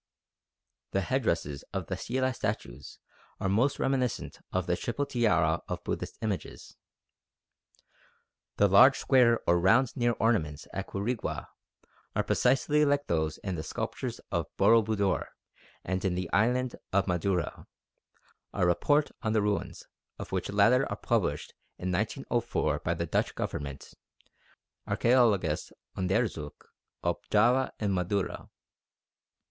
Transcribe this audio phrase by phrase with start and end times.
[0.93, 2.97] The headdresses of the stelae statues
[3.39, 6.75] are most reminiscent of the triple tiara of Buddhist images.
[8.57, 11.49] The large square or round ear ornaments at Quirigua
[12.15, 15.27] are precisely like those in the sculptures of Boro Budor
[15.83, 17.67] and in the island of Madura,
[18.53, 19.83] a report on the ruins
[20.17, 23.93] of which latter was published in 1904 by the Dutch Government
[24.87, 26.65] (Archaeologisch Onderzoek
[27.03, 28.49] op Java en Madura).